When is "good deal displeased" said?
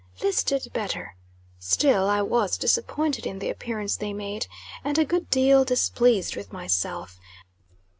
5.05-6.35